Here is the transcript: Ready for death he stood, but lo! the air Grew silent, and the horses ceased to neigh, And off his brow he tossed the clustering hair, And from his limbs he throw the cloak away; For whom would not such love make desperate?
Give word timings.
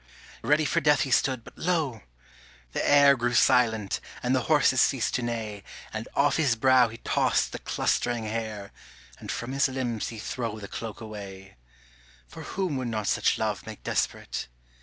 Ready 0.41 0.65
for 0.65 0.81
death 0.81 1.01
he 1.01 1.11
stood, 1.11 1.43
but 1.43 1.59
lo! 1.59 2.01
the 2.71 2.83
air 2.89 3.15
Grew 3.15 3.35
silent, 3.35 3.99
and 4.23 4.33
the 4.35 4.39
horses 4.49 4.81
ceased 4.81 5.13
to 5.13 5.21
neigh, 5.21 5.61
And 5.93 6.07
off 6.15 6.37
his 6.37 6.55
brow 6.55 6.87
he 6.87 6.97
tossed 6.97 7.51
the 7.51 7.59
clustering 7.59 8.23
hair, 8.23 8.71
And 9.19 9.31
from 9.31 9.51
his 9.51 9.67
limbs 9.67 10.07
he 10.09 10.17
throw 10.17 10.57
the 10.59 10.67
cloak 10.67 11.01
away; 11.01 11.55
For 12.27 12.41
whom 12.41 12.77
would 12.77 12.87
not 12.87 13.05
such 13.05 13.37
love 13.37 13.67
make 13.67 13.83
desperate? 13.83 14.47